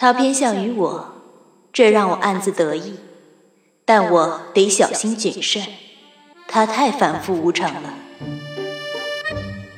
[0.00, 1.12] 他偏向于我，
[1.74, 2.94] 这让我暗自得意，
[3.84, 5.62] 但我得小心谨慎。
[6.48, 7.92] 他太反复无常了。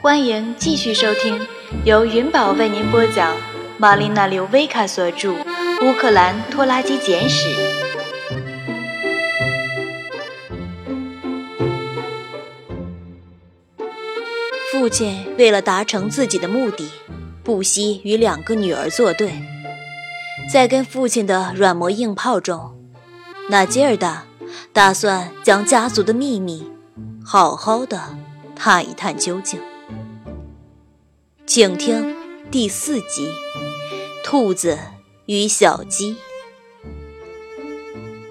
[0.00, 1.44] 欢迎继续收听，
[1.84, 3.36] 由云宝为您播讲，
[3.78, 7.48] 玛丽娜·刘维卡所著《乌克兰拖拉机简史》。
[14.70, 16.88] 父亲为了达成自己的目的，
[17.42, 19.32] 不惜与两个女儿作对。
[20.52, 22.78] 在跟父亲的软磨硬泡中，
[23.48, 24.26] 纳吉尔达
[24.70, 26.70] 打算将家族的秘密
[27.24, 28.18] 好好的
[28.54, 29.58] 探一探究竟。
[31.46, 32.14] 请听
[32.50, 33.32] 第四集
[34.22, 34.78] 《兔子
[35.24, 36.16] 与小鸡》。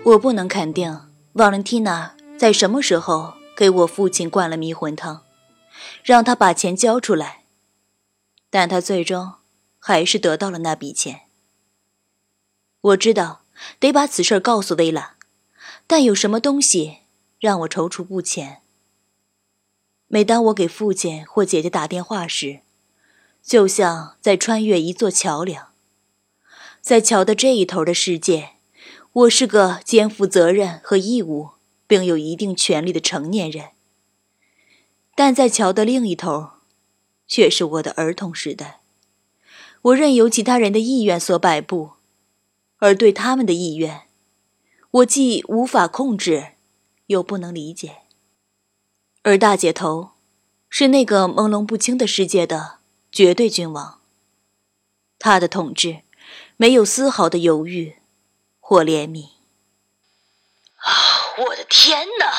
[0.03, 5.23] 我不能肯定瓦伦蒂娜在什么时候给我父亲灌了迷魂汤。
[6.03, 7.45] 让他把钱交出来，
[8.51, 9.33] 但他最终
[9.79, 11.21] 还是得到了那笔钱。
[12.81, 13.43] 我知道
[13.79, 15.15] 得把此事告诉薇拉，
[15.85, 16.99] 但有什么东西
[17.39, 18.61] 让我踌躇不前？
[20.07, 22.61] 每当我给父亲或姐姐打电话时，
[23.43, 25.67] 就像在穿越一座桥梁，
[26.81, 28.53] 在桥的这一头的世界，
[29.13, 31.51] 我是个肩负责任和义务，
[31.85, 33.69] 并有一定权利的成年人。
[35.13, 36.49] 但在桥的另一头，
[37.27, 38.81] 却是我的儿童时代。
[39.83, 41.91] 我任由其他人的意愿所摆布，
[42.81, 44.07] 而对他们的意愿，
[44.89, 46.53] 我既无法控制，
[47.05, 47.97] 又不能理解。
[49.21, 50.13] 而大姐头，
[50.67, 52.79] 是那个朦胧不清的世界的
[53.11, 54.01] 绝对君王。
[55.19, 56.01] 他的统治，
[56.57, 57.97] 没有丝毫的犹豫
[58.59, 59.25] 或怜悯。
[60.77, 62.31] 啊，我的天哪！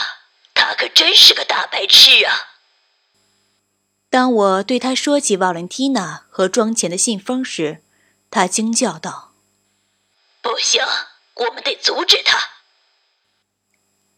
[0.54, 2.34] 他可真是个大白痴啊！
[4.10, 7.82] 当我对他说起瓦伦蒂娜和庄前的信封时，
[8.30, 9.31] 他惊叫道
[10.42, 10.84] ：“不行，
[11.34, 12.38] 我们得阻止他。”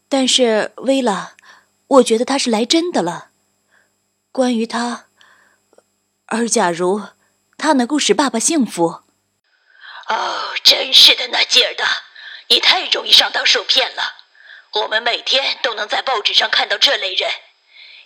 [0.09, 1.35] 但是，薇拉，
[1.87, 3.29] 我觉得他是来真的了。
[4.31, 5.07] 关于他，
[6.25, 7.01] 而假如
[7.57, 9.03] 他能够使爸爸幸福……
[10.07, 12.03] 哦，真是的，纳吉尔达，
[12.49, 14.13] 你太容易上当受骗了。
[14.73, 17.31] 我们每天都能在报纸上看到这类人。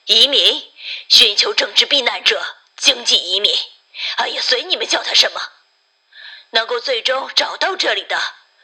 [0.06, 0.64] 移民，
[1.08, 2.42] 寻求政治避难者，
[2.78, 3.54] 经济移民，
[4.16, 5.42] 哎呀，随你们叫他什么，
[6.52, 8.20] 能够最终找到这里的，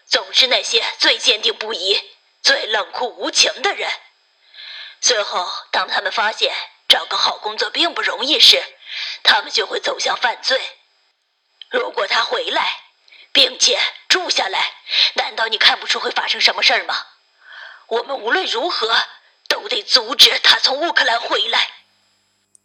[0.06, 2.00] 总是那些最坚定不移、
[2.42, 3.90] 最冷酷无情的人。
[5.02, 6.54] 最后，当他们发现
[6.88, 8.64] 找个好工作并不容易时，
[9.24, 10.60] 他们就会走向犯罪。
[11.70, 12.80] 如果他回来，
[13.32, 14.74] 并且住下来，
[15.16, 16.96] 难道你看不出会发生什么事儿吗？
[17.88, 18.96] 我们无论如何。
[19.48, 21.70] 都得阻止他从乌克兰回来，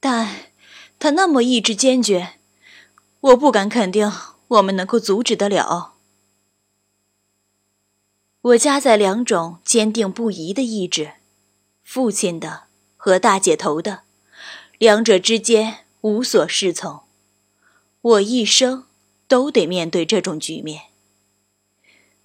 [0.01, 0.51] 但
[0.99, 2.39] 他那么意志坚决，
[3.21, 4.11] 我不敢肯定
[4.51, 5.95] 我们能够阻止得了。
[8.43, 11.15] 我夹在两种坚定不移的意志，
[11.83, 12.65] 父亲的
[12.97, 14.03] 和大姐头的，
[14.79, 17.01] 两者之间无所适从。
[18.01, 18.87] 我一生
[19.27, 20.85] 都得面对这种局面。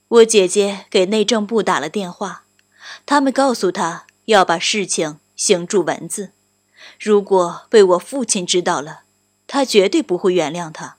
[0.07, 2.45] 我姐姐给内政部打了电话，
[3.05, 4.05] 他们告诉他。
[4.25, 6.31] 要把事情行注文字，
[6.99, 9.03] 如果被我父亲知道了，
[9.45, 10.97] 他绝对不会原谅他，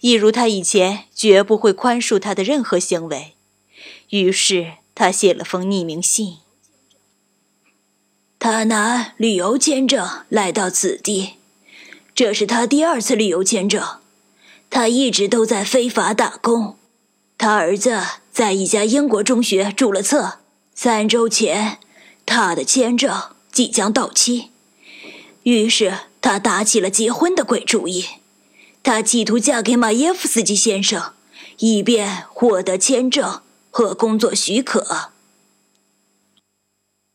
[0.00, 3.34] 一如他以前绝不会宽恕他的任何行为。
[4.10, 6.38] 于是他写了封匿名信。
[8.38, 11.34] 他拿旅游签证来到此地，
[12.14, 13.98] 这是他第二次旅游签证。
[14.70, 16.78] 他一直都在非法打工。
[17.36, 20.38] 他儿子在一家英国中学注了册，
[20.74, 21.78] 三周前。
[22.26, 24.50] 他的签证即将到期，
[25.42, 28.04] 于是他打起了结婚的鬼主意。
[28.82, 31.12] 她企图嫁给马耶夫斯基先生，
[31.58, 35.10] 以便获得签证和工作许可。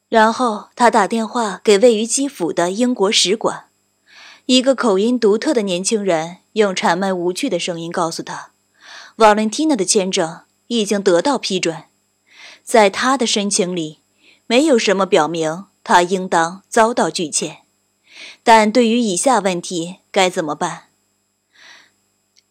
[0.07, 3.65] 然后他打电话给位于基辅的英国使馆，
[4.45, 8.51] 一个口音独特的年轻人用谄媚无趣的声音告诉他，
[9.17, 11.85] 瓦伦蒂娜的签证已经得到批准，
[12.63, 13.99] 在他的申请里。
[14.47, 17.63] 没有什么表明他应当遭到拒签，
[18.43, 20.83] 但对于以下问题该怎么办？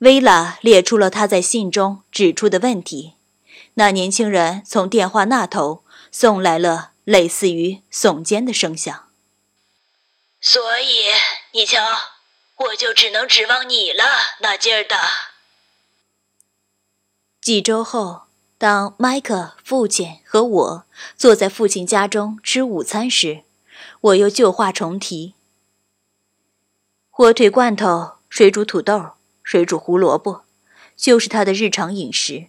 [0.04, 3.14] 薇拉列出了他在信中指出的问题。
[3.74, 9.08] 那年轻人从电话那头送来了类似于耸肩的声响。
[10.40, 11.06] 所以，
[11.52, 11.82] 你瞧，
[12.56, 14.04] 我就只能指望你了，
[14.40, 14.96] 纳吉尔达。
[17.40, 18.22] 几周后。
[18.56, 20.86] 当麦克父亲和我
[21.16, 23.42] 坐在父亲家中吃午餐时，
[24.00, 25.34] 我又旧话重提：
[27.10, 29.13] 火腿罐头、水煮土豆、
[29.44, 30.42] 水煮胡萝卜，
[30.96, 32.48] 就是他的日常饮食。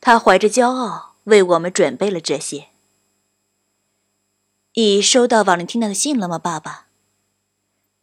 [0.00, 2.68] 他怀着骄傲为我们准备了这些。
[4.74, 6.86] 你收到瓦伦蒂娜的信了吗，爸爸？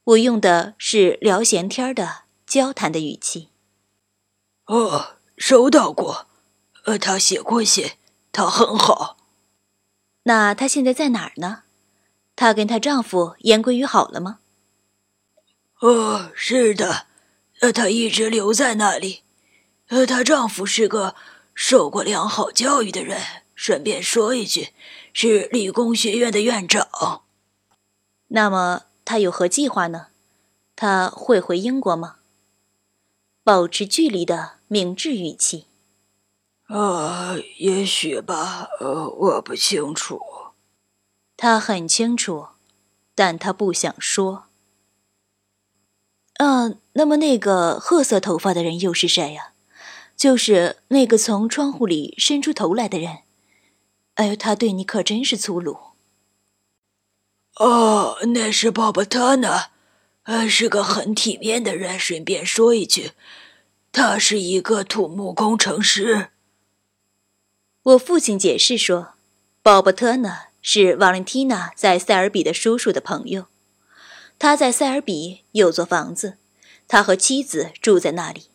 [0.03, 3.47] 我用的是聊闲天的交谈的语气。
[4.65, 6.27] 哦，收到过。
[6.83, 7.91] 呃，他写过信，
[8.31, 9.17] 他很好。
[10.23, 11.63] 那他现在在哪儿呢？
[12.35, 14.39] 她跟她丈夫言归于好了吗？
[15.79, 17.07] 哦，是的，
[17.65, 19.23] 呃，她一直留在那里。
[19.87, 21.15] 呃，她丈夫是个
[21.55, 23.19] 受过良好教育的人。
[23.55, 24.73] 顺便说一句，
[25.13, 27.23] 是理工学院的院长。
[28.27, 30.07] 那么他有何计划呢？
[30.75, 32.17] 他会回英国吗？
[33.43, 35.67] 保持距离的明智语气。
[36.67, 40.19] 啊，也许吧，呃，我不清楚。
[41.37, 42.47] 他很清楚，
[43.15, 44.47] 但他不想说。
[46.33, 49.51] 嗯，那么那个褐色头发的人又是谁呀？
[50.15, 53.19] 就是那个从窗户里伸出头来的人。
[54.13, 55.77] 哎呦，他对你可真是粗鲁。
[57.57, 59.65] 哦，那是鲍勃特呢，
[60.23, 61.99] 呃，是个很体面的人。
[61.99, 63.11] 顺便说一句，
[63.91, 66.29] 他是一个土木工程师。
[67.83, 69.15] 我父亲解释说，
[69.61, 73.47] 鲍勃特呢是瓦伦蒂娜在塞尔比的叔叔的朋友，
[74.39, 76.37] 他在塞尔比有座房子，
[76.87, 78.49] 他和妻子住在那里。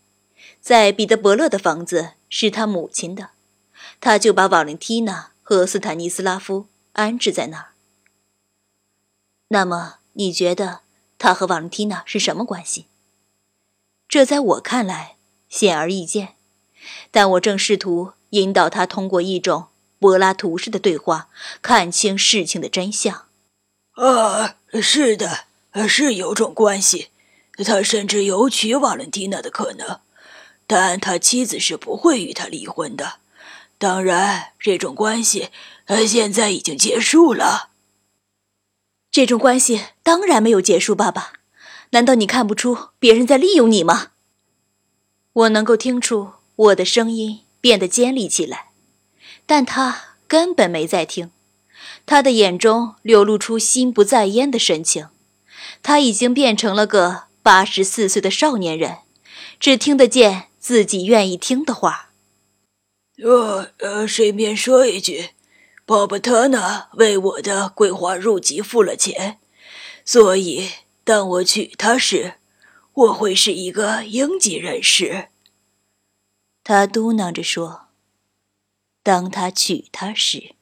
[0.60, 3.30] 在彼得伯勒的房子是他母亲的，
[4.00, 7.72] 他就把瓦伦蒂娜和斯坦尼斯拉夫安置在那儿。
[9.48, 10.80] 那么你觉得
[11.18, 12.86] 他和瓦伦蒂娜是什么关系？
[14.08, 15.16] 这在我看来
[15.48, 16.34] 显而易见，
[17.10, 18.12] 但我正试图。
[18.30, 19.66] 引导他通过一种
[19.98, 21.28] 柏拉图式的对话，
[21.62, 23.26] 看清事情的真相。
[23.96, 25.46] 啊，是的，
[25.88, 27.09] 是有种关系。
[27.64, 30.00] 他甚至有娶瓦伦蒂娜的可能，
[30.66, 33.14] 但他妻子是不会与他离婚的。
[33.78, 35.50] 当然，这种关系
[35.86, 37.70] 他现在已经结束了。
[39.10, 41.32] 这种关系当然没有结束，爸爸。
[41.90, 44.12] 难道你看不出别人在利用你吗？
[45.32, 47.40] 我能够听出我的声音。
[47.62, 48.70] 变得尖利起来，
[49.44, 51.30] 但他根本没在听。
[52.06, 55.08] 他的眼中流露出心不在焉的神情。
[55.82, 58.98] 他已经变成了个八十四岁的少年人，
[59.58, 62.10] 只听得见自己愿意听的话。
[63.22, 65.30] 呃呃，顺便说一句，
[65.84, 69.38] 鲍勃特呢为我的桂花入籍付了钱，
[70.04, 70.70] 所以
[71.04, 72.34] 当我娶她时，
[72.92, 75.28] 我会是一个英籍人士。
[76.62, 77.86] 他嘟囔着说
[79.02, 80.54] ：“当他娶她时。”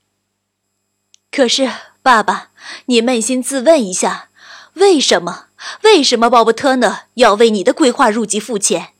[1.30, 1.70] 可是，
[2.02, 2.52] 爸爸，
[2.86, 4.30] 你扪心自问一下，
[4.74, 5.47] 为什么？
[5.82, 8.94] 为什么鲍勃特呢要为你的规划入籍付钱？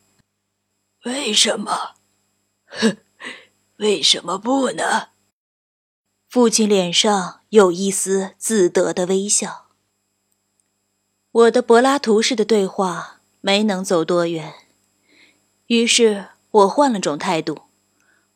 [1.05, 1.95] 为什么？
[2.67, 2.97] 哼，
[3.77, 5.09] 为什么不呢？
[6.29, 9.69] 父亲脸上有一丝自得的微笑。
[11.31, 14.55] 我的柏拉图式的对话没能走多远，
[15.67, 16.29] 于是。
[16.51, 17.65] 我换了种态度，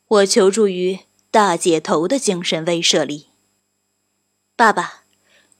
[0.07, 0.99] 我求助于
[1.31, 3.29] 大姐头的精神威慑力。
[4.55, 5.03] 爸爸，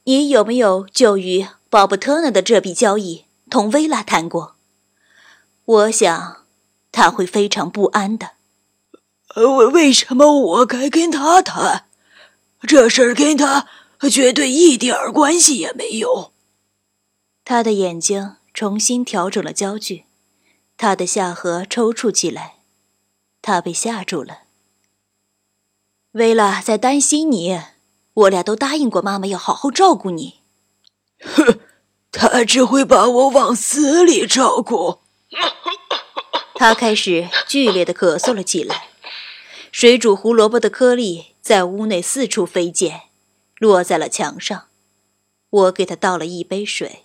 [0.03, 4.57] 你有没有就与鲍勃特纳的这笔交易同薇拉谈过？
[5.65, 6.45] 我想
[6.91, 8.33] 他会非常不安的。
[9.37, 11.87] 为为什么我该跟他谈？
[12.67, 13.67] 这事儿跟他
[14.11, 16.31] 绝对一点关系也没有。
[17.43, 20.05] 他的眼睛重新调整了焦距。
[20.77, 22.57] 他的下颌抽搐起来，
[23.41, 24.41] 他被吓住了。
[26.11, 27.59] 薇拉在担心你，
[28.13, 30.42] 我俩都答应过妈妈要好好照顾你。
[31.23, 31.59] 哼，
[32.11, 34.99] 他只会把我往死里照顾。
[36.55, 38.89] 他开始剧烈的咳嗽了起来，
[39.71, 43.01] 水煮胡萝卜的颗粒在屋内四处飞溅，
[43.57, 44.67] 落在了墙上。
[45.49, 47.03] 我给他倒了一杯水。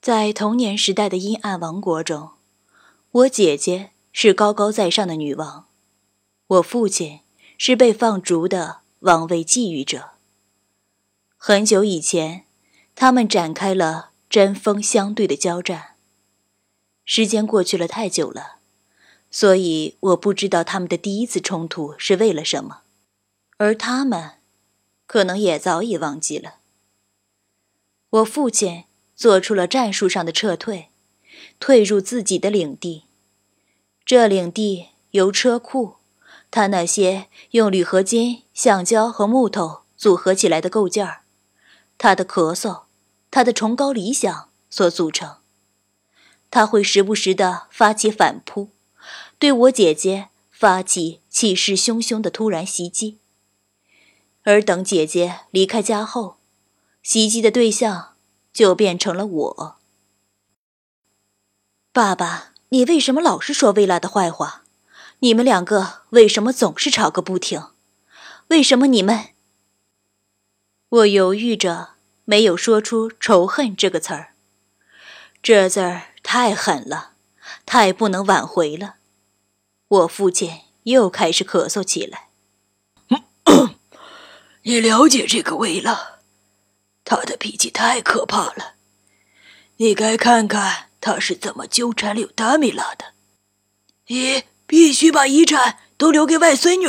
[0.00, 2.30] 在童年时代的阴暗王国中，
[3.12, 5.66] 我姐姐是高高在上的女王，
[6.48, 7.20] 我父亲
[7.56, 10.11] 是被放逐的王位觊觎者。
[11.44, 12.44] 很久以前，
[12.94, 15.96] 他们展开了针锋相对的交战。
[17.04, 18.58] 时间过去了太久了，
[19.28, 22.82] 所以我不知道他们的第一次冲突是为了什么，
[23.56, 24.34] 而他们，
[25.08, 26.58] 可能也早已忘记了。
[28.10, 28.84] 我父亲。
[29.14, 30.90] 做出了战术上的撤退，
[31.60, 33.04] 退入自己的领地。
[34.04, 35.96] 这领地由车库，
[36.50, 41.21] 他那些用铝合金、橡胶和木头组合起来的构件儿，
[42.02, 42.86] 他的咳嗽，
[43.30, 45.36] 他的崇高理想所组成。
[46.50, 48.70] 他会时不时的发起反扑，
[49.38, 53.20] 对我姐姐发起气势汹汹的突然袭击。
[54.42, 56.38] 而等姐姐离开家后，
[57.04, 58.14] 袭击的对象
[58.52, 59.76] 就变成了我。
[61.92, 64.64] 爸爸，你为什么老是说薇拉的坏话？
[65.20, 67.68] 你们两个为什么总是吵个不停？
[68.48, 69.28] 为什么你们……
[70.92, 71.92] 我犹豫着，
[72.26, 74.34] 没有说出“仇恨”这个词儿。
[75.42, 77.12] 这字儿太狠了，
[77.64, 78.96] 太不能挽回了。
[79.88, 82.28] 我父亲又开始咳嗽起来。
[84.64, 86.18] 你了解这个薇拉，
[87.06, 88.74] 他的脾气太可怕了。
[89.78, 93.14] 你该看看他是怎么纠缠柳达米拉的。
[94.08, 96.86] 你必须把遗产都留给外孙女，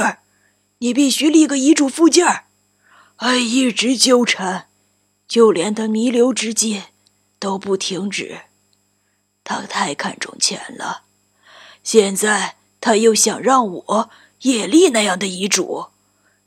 [0.79, 2.42] 你必须立个遗嘱附件
[3.23, 3.33] 儿。
[3.33, 4.67] 还一直纠缠，
[5.29, 6.83] 就连他弥留之际
[7.39, 8.41] 都不停止。
[9.45, 11.03] 他太看重钱了，
[11.83, 14.09] 现在他又想让我
[14.41, 15.87] 也立那样的遗嘱。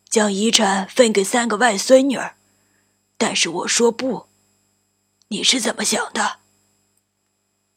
[0.08, 2.36] 将遗产分给三个外孙女儿，
[3.18, 4.26] 但是我说不。
[5.28, 6.38] 你是怎么想的？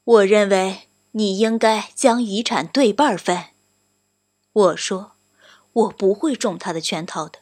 [0.03, 3.45] 我认为你应该将遗产对半分。
[4.51, 5.13] 我说，
[5.73, 7.39] 我不会中他的圈套的。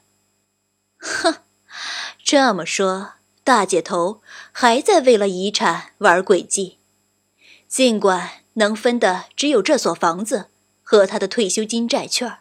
[0.98, 1.42] 哼，
[2.30, 3.14] 这么说，
[3.46, 6.78] 大姐头还在为了遗产玩诡计。
[7.70, 10.50] 尽管能分的只有这所房子
[10.84, 12.40] 和他的退休金债券，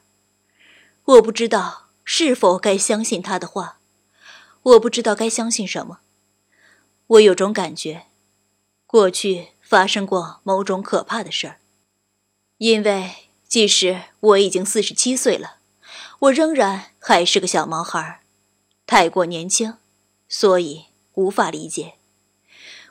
[1.05, 1.87] 我不知道。
[2.03, 3.79] 是否该相信他的话？
[4.63, 6.01] 我不知道该相信什么。
[7.07, 8.07] 我有种感觉，
[8.87, 11.59] 过去发生过某种可怕的事儿。
[12.59, 15.59] 因为即使我已经四十七岁了，
[16.21, 18.21] 我仍然还是个小毛孩儿，
[18.87, 19.75] 太过年轻，
[20.29, 21.95] 所以无法理解。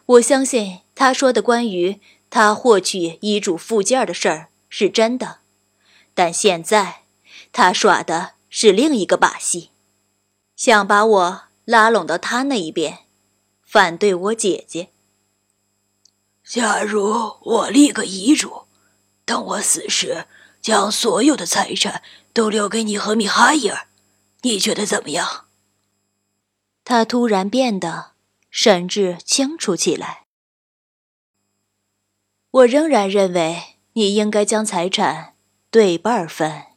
[0.05, 1.99] 我相信他说的关于
[2.29, 5.39] 他获取遗嘱附件的事儿是真的，
[6.13, 7.03] 但现在
[7.51, 8.33] 他耍的。
[8.57, 9.71] 是另一个把戏，
[10.55, 12.99] 想把我拉拢到他那一边，
[13.61, 14.91] 反对我姐姐。
[16.45, 18.63] 假如我立个遗嘱，
[19.25, 20.25] 等我死时
[20.61, 23.89] 将所有的财产都留给你和米哈伊尔，
[24.43, 25.44] 你觉得怎么样？
[26.85, 28.11] 他突然变得
[28.49, 30.27] 神志清楚起来。
[32.51, 35.35] 我仍然认为你应该将财产
[35.69, 36.67] 对半分。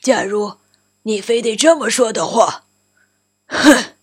[0.00, 0.58] 假如
[1.02, 2.64] 你非得这么说的话，
[3.46, 3.94] 哼！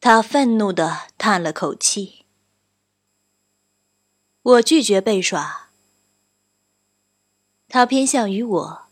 [0.00, 2.26] 他愤怒的叹了口气。
[4.42, 5.70] 我拒绝被耍。
[7.68, 8.86] 他偏向于我，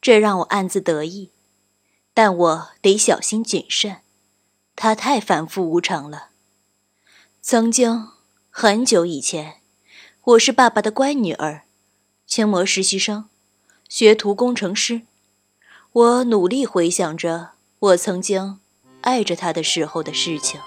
[0.00, 1.31] 这让我暗自得意，
[2.14, 3.98] 但我得小心谨慎。
[4.76, 6.28] 他太反复无常了。
[7.40, 8.08] 曾经
[8.50, 9.56] 很久以前，
[10.22, 11.62] 我是爸爸的乖女儿，
[12.26, 13.28] 轻模实习生。
[13.88, 15.02] 学徒工程师，
[15.92, 18.60] 我努力回想着我曾经
[19.02, 20.58] 爱着他的时候的事情。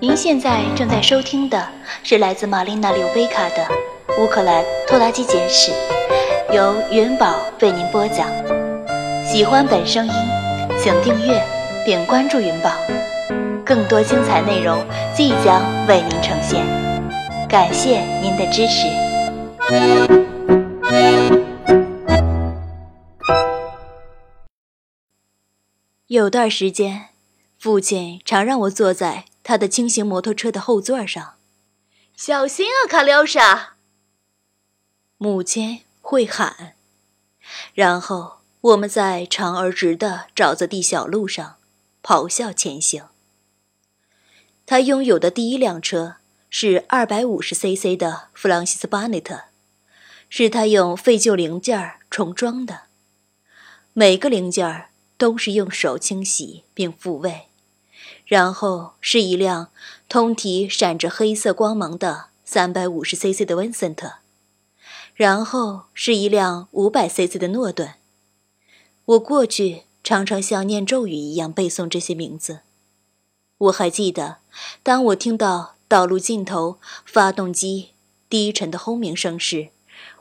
[0.00, 1.68] 您现在正在收听的
[2.04, 3.66] 是来自玛丽娜·柳维卡的
[4.22, 5.72] 《乌克兰拖拉机简史》，
[6.50, 8.26] 由云宝为您播讲。
[9.22, 10.12] 喜欢本声音，
[10.82, 11.44] 请订阅
[11.84, 12.72] 并关注云宝，
[13.66, 14.82] 更多精彩内容
[15.14, 16.64] 即将为您呈现。
[17.46, 18.88] 感谢您的支持。
[26.06, 27.08] 有段时间，
[27.58, 31.34] 父亲常让我坐在他的轻型摩托车的后座上。
[32.16, 33.74] 小心啊，卡廖莎！
[35.18, 36.74] 母亲会喊。
[37.74, 41.56] 然后我们在长而直的沼泽地小路上
[42.02, 43.04] 咆哮前行。
[44.64, 46.16] 他拥有的第一辆车。
[46.50, 49.42] 是二百五十 cc 的弗朗西斯巴内特，
[50.30, 52.84] 是他用废旧零件重装的，
[53.92, 54.86] 每个零件
[55.18, 57.48] 都是用手清洗并复位。
[58.24, 59.68] 然后是一辆
[60.08, 64.14] 通体闪着黑色光芒的三百五十 cc 的温森特，
[65.18, 67.94] 然后是一辆五百 cc 的诺顿。
[69.04, 72.60] 我过去常常像念咒语一样背诵这些名字。
[73.58, 74.36] 我还记得，
[74.84, 75.74] 当我听到。
[75.88, 77.94] 道路尽头，发动机
[78.28, 79.70] 低沉的轰鸣声时，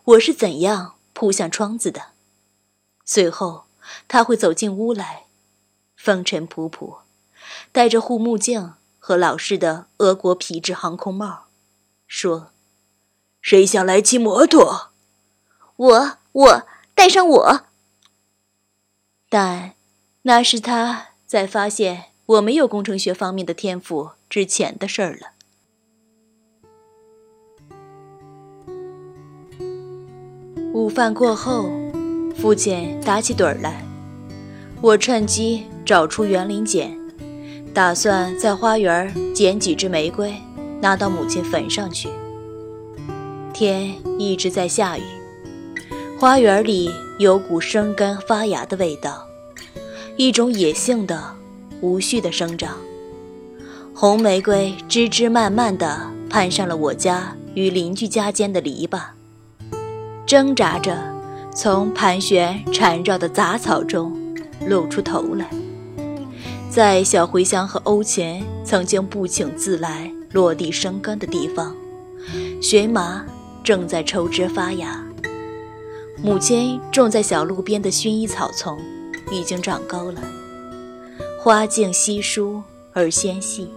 [0.06, 2.14] 我是怎样扑向窗子的？
[3.04, 3.66] 随后，
[4.08, 5.26] 他会走进屋来，
[5.98, 7.00] 风尘仆仆，
[7.74, 11.48] 戴着护目镜和老式的俄国皮质航空帽，
[12.08, 12.52] 说
[13.48, 14.90] ：“谁想来骑摩托？
[15.78, 17.62] 我，我带上我。”
[19.30, 19.72] 但
[20.24, 25.30] 那是他在发现我没有工程学方面的天赋之前的事儿了。
[30.74, 31.70] 午饭过后，
[32.38, 33.82] 父亲打起盹儿来，
[34.82, 37.00] 我趁机找出园林剪，
[37.74, 40.36] 打算在花园捡几枝玫瑰，
[40.82, 42.10] 拿到母亲坟上去。
[43.58, 45.02] 天一直在下雨，
[46.20, 49.26] 花园里有股生根发芽的味道，
[50.16, 51.20] 一种野性的、
[51.82, 52.78] 无序的生长。
[53.96, 56.00] 红玫瑰枝枝蔓蔓地
[56.30, 59.02] 攀上了我家与邻居家间的篱笆。
[60.28, 60.96] 挣扎着
[61.52, 64.36] 从盘旋缠绕的杂草中
[64.68, 65.50] 露出头来，
[66.70, 71.76] 在小茴香和欧芹曾经不请自来落地生根的地方，
[72.62, 73.26] 荨麻
[73.68, 75.04] 正在抽枝发芽。
[76.24, 78.80] 母亲种在小路边的薰衣草丛
[79.30, 80.22] 已经长高了，
[81.38, 83.70] 花茎稀疏而纤细。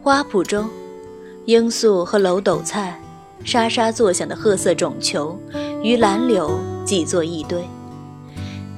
[0.00, 0.70] 花圃中，
[1.46, 2.96] 罂粟和楼斗菜。
[3.44, 5.36] 沙沙作响的褐色种球
[5.82, 7.60] 与蓝柳挤作一堆，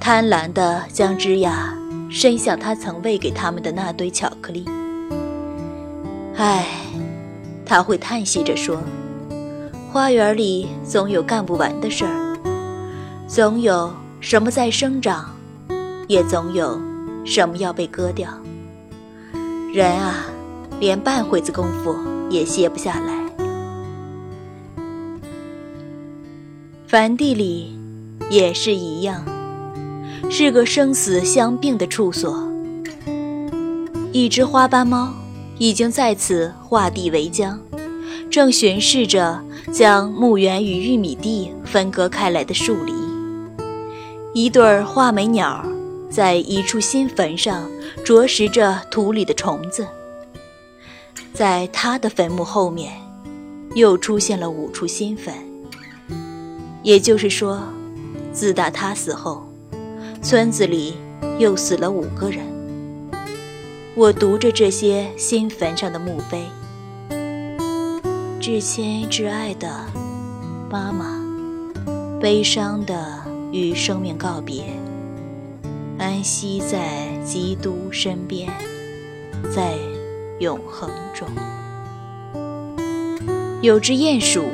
[0.01, 1.77] 贪婪地将枝桠
[2.11, 4.65] 伸向他曾喂给他们的那堆巧克力。
[6.35, 6.67] 唉，
[7.67, 8.83] 他会叹息着说
[9.95, 12.37] ：“花园里总有干不完的事儿，
[13.29, 15.33] 总有什么在生长，
[16.09, 16.81] 也总有
[17.25, 18.29] 什么要被割掉。
[19.73, 20.27] 人啊，
[20.81, 21.97] 连半会子功夫
[22.29, 23.25] 也歇不下来。”
[26.89, 27.79] 凡地里
[28.29, 29.25] 也是一样，
[30.29, 32.51] 是个生死相并的处所。
[34.11, 35.15] 一只花斑猫
[35.59, 37.61] 已经在此画地为疆，
[38.29, 42.93] 正巡视着将墓园与玉米地分割开来的树篱。
[44.33, 45.65] 一对画眉鸟
[46.11, 47.71] 在一处新坟上
[48.05, 49.87] 啄食着土里的虫子。
[51.33, 52.93] 在他的坟墓后面，
[53.75, 55.35] 又出现了五处新坟。
[56.83, 57.61] 也就是说，
[58.33, 59.47] 自打他死后，
[60.23, 60.95] 村子里
[61.39, 62.45] 又死了五个人。
[63.97, 66.45] 我读着这些新坟上的墓碑，
[68.47, 69.87] 至亲至爱的
[70.71, 71.19] 妈妈，
[72.21, 74.65] 悲伤的与生命告别，
[75.99, 78.53] 安息在基督身边，
[79.51, 79.73] 在
[80.41, 81.27] 永恒中。
[83.63, 84.45] 有只鼹鼠。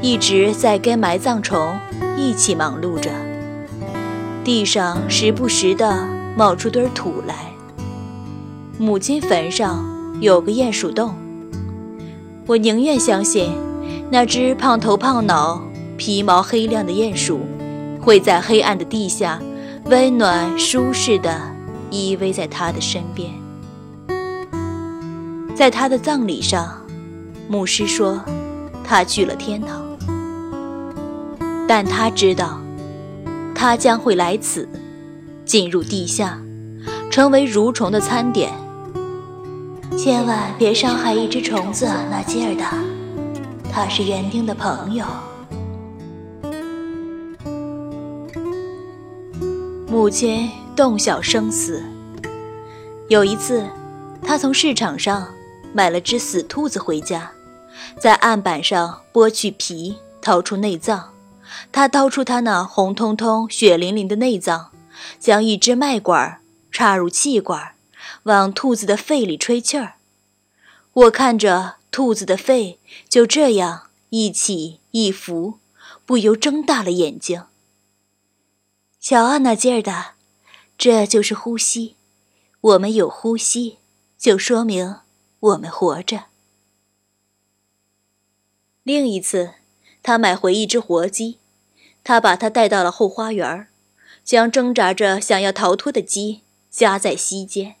[0.00, 1.78] 一直在跟埋葬虫
[2.16, 3.10] 一起忙碌着，
[4.44, 7.52] 地上时不时地冒出堆土来。
[8.78, 9.84] 母亲坟上
[10.22, 11.14] 有个鼹鼠洞，
[12.46, 13.50] 我宁愿相信
[14.08, 15.60] 那只胖头胖脑、
[15.96, 17.40] 皮毛黑亮的鼹鼠
[18.00, 19.40] 会在黑暗的地下
[19.86, 21.40] 温暖舒适的
[21.90, 23.30] 依偎在他的身边。
[25.56, 26.80] 在他的葬礼上，
[27.48, 28.22] 牧师说
[28.84, 29.84] 他去了天堂。
[31.66, 32.60] 但他知道，
[33.56, 34.68] 他将会来此，
[35.44, 36.40] 进入地下，
[37.10, 38.52] 成为蠕虫的餐点。
[39.96, 42.74] 千万别伤害一只虫子，纳吉尔达，
[43.72, 45.06] 他是园丁的朋友。
[49.88, 51.82] 母亲洞晓生死。
[53.08, 53.64] 有一次，
[54.22, 55.26] 他从市场上
[55.72, 57.30] 买了只死兔子回家，
[57.98, 61.10] 在案板上剥去皮，掏出内脏。
[61.72, 64.72] 他掏出他那红彤彤、血淋淋的内脏，
[65.18, 67.75] 将一支脉管插入气管，
[68.26, 69.94] 往兔子的肺里吹气儿。
[70.92, 75.58] 我看着兔子的肺就这样一起一伏，
[76.04, 77.44] 不由睁大了眼睛。
[78.98, 80.14] 瞧啊，那劲儿的，
[80.76, 81.94] 这就是呼吸。
[82.60, 83.78] 我们有呼吸，
[84.18, 84.96] 就说明
[85.38, 86.24] 我们活着。
[88.82, 89.54] 另一次，
[90.02, 91.38] 他买回一只活鸡。
[92.02, 93.68] 他把它带到了后花园，
[94.24, 97.76] 将挣扎着想要逃脱的鸡夹在膝间，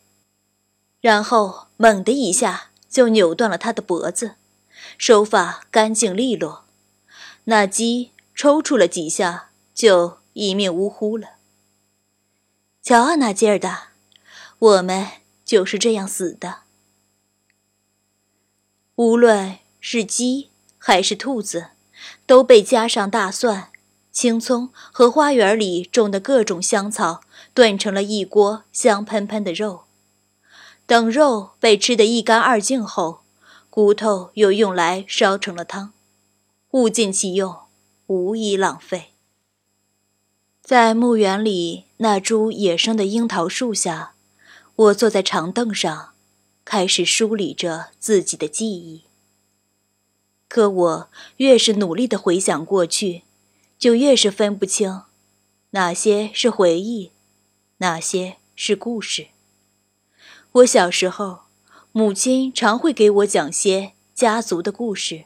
[1.06, 4.34] 然后猛地一下就扭断了他的脖子，
[4.98, 6.64] 手法干净利落。
[7.44, 11.34] 那鸡抽搐了几下，就一命呜呼了。
[12.82, 13.90] 瞧啊，那劲儿的，
[14.58, 15.06] 我们
[15.44, 16.62] 就是这样死的。
[18.96, 21.68] 无论是鸡还是兔子，
[22.26, 23.68] 都被加上大蒜。
[24.10, 27.20] 青葱和花园里种的各种香草
[27.54, 29.85] 炖成了一锅香喷喷的肉，
[30.86, 33.22] 等肉被吃得一干二净后，
[33.68, 35.92] 骨头又用来烧成了汤，
[36.70, 37.56] 物尽其用，
[38.06, 39.10] 无一浪费。
[40.62, 44.14] 在墓园里那株野生的樱桃树下，
[44.76, 46.12] 我坐在长凳上，
[46.64, 49.02] 开始梳理着自己的记忆。
[50.48, 53.22] 可我越是努力的回想过去，
[53.76, 55.02] 就越是分不清，
[55.70, 57.10] 哪些是回忆，
[57.78, 59.28] 哪些是故事。
[60.56, 61.40] 我小时候，
[61.92, 65.24] 母亲常会给我讲些家族的故事，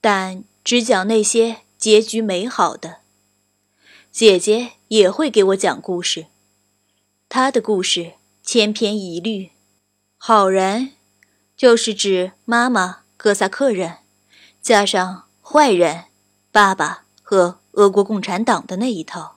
[0.00, 2.98] 但只讲那些结局美好的。
[4.12, 6.26] 姐姐也会给我讲故事，
[7.28, 8.12] 她的故事
[8.44, 9.50] 千篇一律，
[10.16, 10.92] 好人
[11.56, 12.98] 就是指妈妈。
[13.16, 13.98] 哥萨克人，
[14.62, 16.04] 加上坏人，
[16.50, 19.34] 爸爸和俄国共产党的那一套。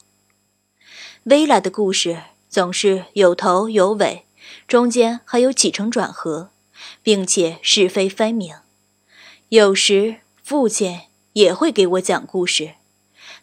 [1.24, 4.26] 薇拉的故事总是有头有尾，
[4.68, 6.52] 中间还有起承转合，
[7.02, 8.56] 并且是非分明。
[9.50, 11.02] 有时父亲
[11.34, 12.76] 也会给我讲故事，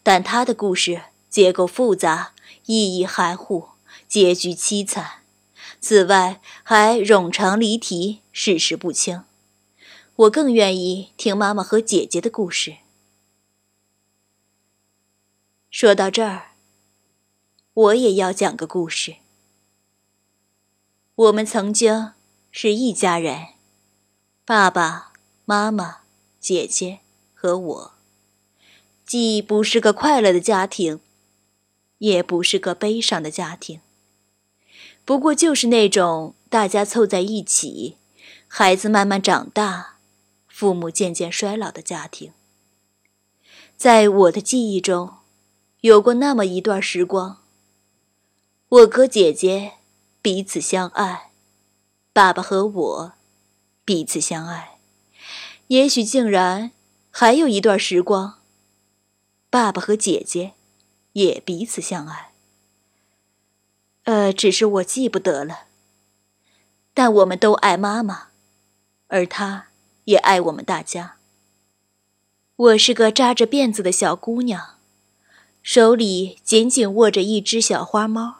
[0.03, 2.33] 但他的故事结构复杂，
[2.67, 3.69] 意义含糊，
[4.09, 5.23] 结局凄惨。
[5.81, 9.25] 此外，还冗长离题，事实不清。
[10.17, 12.77] 我更愿意听妈妈和姐姐的故事。
[15.71, 16.51] 说到这儿，
[17.73, 19.15] 我也要讲个故事。
[21.21, 22.13] 我们曾经
[22.51, 23.49] 是一家人，
[24.47, 25.13] 爸爸
[25.45, 25.99] 妈妈、
[26.41, 27.01] 姐姐
[27.35, 27.93] 和我，
[29.05, 31.01] 既不是个快乐的家庭，
[31.99, 33.81] 也不是个悲伤的家庭。
[35.05, 37.97] 不过就是那种大家凑在一起，
[38.49, 39.97] 孩子慢慢长大。
[40.49, 42.33] 父母渐渐衰老的家庭，
[43.77, 45.17] 在我的记忆中，
[45.83, 47.43] 有过那么一段时光。
[48.69, 49.75] 我哥姐姐
[50.23, 51.31] 彼此相爱，
[52.13, 53.13] 爸爸和我
[53.85, 54.79] 彼此相爱。
[55.69, 56.73] 也许竟然
[57.11, 58.39] 还有一段时光，
[59.49, 60.53] 爸爸和姐姐
[61.15, 62.33] 也彼此相爱。
[64.05, 65.67] 呃，只是我记不得了。
[66.93, 68.29] 但我们都爱妈妈，
[69.09, 69.67] 而她。
[70.05, 71.19] 也爱我们大家。
[72.57, 74.77] 我是个扎着辫子的小姑娘，
[75.63, 78.40] 手里紧紧握着一只小花猫，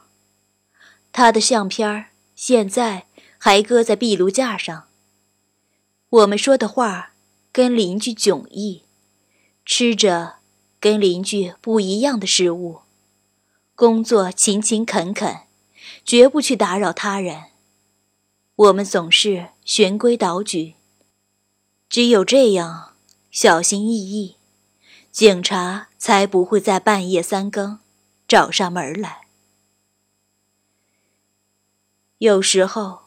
[1.11, 3.05] 他的相片现在
[3.37, 4.87] 还搁在壁炉架上。
[6.09, 7.13] 我们说的话
[7.51, 8.83] 跟邻居迥异，
[9.65, 10.35] 吃着
[10.79, 12.81] 跟邻居不一样的食物，
[13.75, 15.41] 工作勤勤恳恳，
[16.03, 17.45] 绝不去打扰他人。
[18.55, 20.75] 我们总是循规蹈矩。
[21.89, 22.93] 只有这样，
[23.31, 24.35] 小心翼翼，
[25.11, 27.79] 警察才不会在半夜三更
[28.27, 29.20] 找上门来。
[32.21, 33.05] 有时候，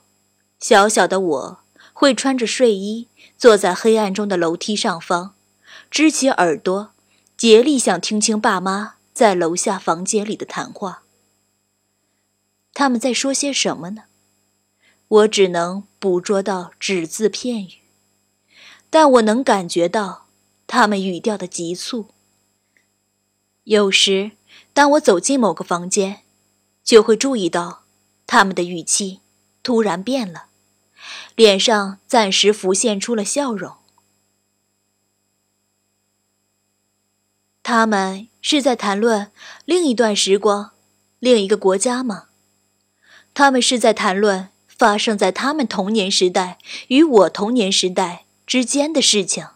[0.58, 1.58] 小小的我
[1.92, 3.06] 会穿着睡衣，
[3.38, 5.34] 坐在黑暗中的楼梯上方，
[5.88, 6.90] 支起耳朵，
[7.36, 11.04] 竭力想听清爸妈在楼下房间里的谈话。
[12.72, 14.06] 他们在说些什么呢？
[15.06, 17.74] 我只能捕捉到只字片语。
[18.90, 20.26] 但我能感觉到
[20.66, 22.08] 他们语调的急促。
[23.62, 24.32] 有时，
[24.72, 26.22] 当我走进某个房间，
[26.82, 27.83] 就会注意到
[28.26, 29.20] 他们的语气
[29.62, 30.46] 突然变了，
[31.36, 33.76] 脸上暂时浮现出了笑容。
[37.62, 39.30] 他们是在谈论
[39.64, 40.72] 另一段时光、
[41.18, 42.24] 另一个国家吗？
[43.32, 46.58] 他们是在谈论发生在他们童年时代
[46.88, 48.22] 与我童年时代？
[48.46, 49.46] 之间的事情，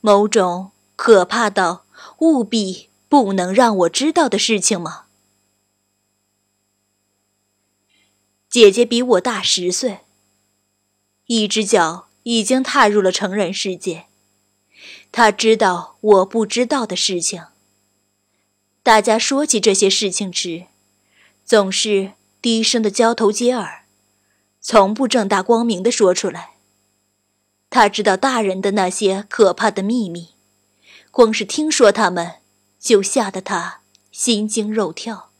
[0.00, 1.84] 某种可怕到
[2.18, 5.03] 务必不能让我知道的事情吗？
[8.54, 9.98] 姐姐比我大十岁，
[11.26, 14.04] 一只脚已经踏入了成人世界，
[15.10, 17.46] 她知道我不知道的事情。
[18.84, 20.66] 大家说起这些事情时，
[21.44, 23.86] 总是低声的交头接耳，
[24.60, 26.50] 从不正大光明的说出来。
[27.68, 30.28] 他知道大人的那些可怕的秘密，
[31.10, 32.34] 光是听说他们，
[32.78, 33.80] 就吓得他
[34.12, 35.32] 心惊肉跳。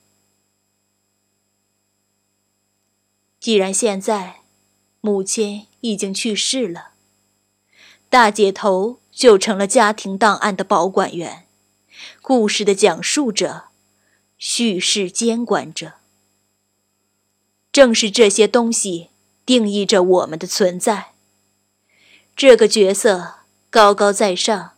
[3.45, 4.37] 既然现在
[5.03, 6.93] 母亲已经去世了，
[8.09, 11.45] 大姐头就成了家庭档案的保管员，
[12.23, 13.65] 故事的讲述者，
[14.39, 15.93] 叙事监管者。
[17.71, 19.11] 正是这些东西
[19.45, 21.09] 定义着我们的存在。
[22.35, 23.35] 这个角色
[23.69, 24.71] 高高在上，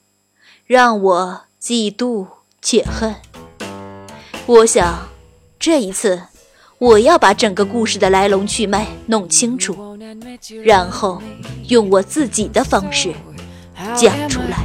[0.65, 2.27] 让我嫉妒
[2.61, 3.15] 且恨。
[4.47, 5.09] 我想，
[5.57, 6.27] 这一次
[6.79, 9.97] 我要把整个故事的来龙去脉弄清楚，
[10.63, 11.23] 然后
[11.69, 13.15] 用我自己的方式
[13.95, 14.59] 讲出来。